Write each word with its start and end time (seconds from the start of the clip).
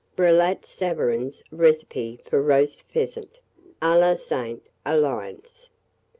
BRILLAT 0.15 0.65
SAVARIN'S 0.65 1.43
RECIPE 1.51 2.27
FOR 2.27 2.41
ROAST 2.41 2.85
PHEASANT, 2.89 3.37
a 3.83 3.95
la 3.99 4.15
Sainte 4.15 4.65
Alliance. 4.83 5.69